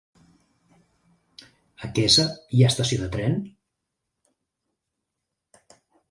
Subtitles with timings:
[1.87, 2.25] A Quesa
[2.59, 3.35] hi ha estació de tren?